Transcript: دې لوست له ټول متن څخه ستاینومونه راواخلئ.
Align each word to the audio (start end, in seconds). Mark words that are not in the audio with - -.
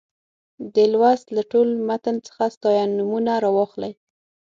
دې 0.73 0.85
لوست 0.93 1.27
له 1.35 1.41
ټول 1.51 1.67
متن 1.87 2.15
څخه 2.27 2.43
ستاینومونه 2.55 3.31
راواخلئ. 3.43 3.93